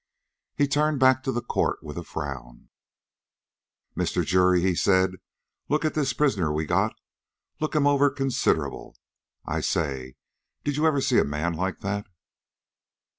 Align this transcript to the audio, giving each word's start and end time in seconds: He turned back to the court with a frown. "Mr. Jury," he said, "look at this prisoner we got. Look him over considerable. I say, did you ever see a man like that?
He 0.55 0.67
turned 0.67 0.99
back 0.99 1.21
to 1.21 1.31
the 1.31 1.43
court 1.43 1.83
with 1.83 1.95
a 1.95 2.03
frown. 2.03 2.69
"Mr. 3.95 4.25
Jury," 4.25 4.59
he 4.61 4.73
said, 4.73 5.11
"look 5.69 5.85
at 5.85 5.93
this 5.93 6.11
prisoner 6.11 6.51
we 6.51 6.65
got. 6.65 6.95
Look 7.59 7.75
him 7.75 7.85
over 7.85 8.09
considerable. 8.09 8.97
I 9.45 9.59
say, 9.61 10.15
did 10.63 10.75
you 10.75 10.87
ever 10.87 11.01
see 11.01 11.19
a 11.19 11.23
man 11.23 11.53
like 11.53 11.81
that? 11.81 12.07